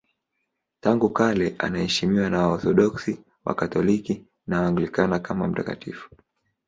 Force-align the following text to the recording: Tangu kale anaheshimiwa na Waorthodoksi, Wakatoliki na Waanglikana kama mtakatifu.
Tangu 0.81 1.09
kale 1.09 1.55
anaheshimiwa 1.57 2.29
na 2.29 2.47
Waorthodoksi, 2.47 3.19
Wakatoliki 3.45 4.25
na 4.47 4.61
Waanglikana 4.61 5.19
kama 5.19 5.47
mtakatifu. 5.47 6.09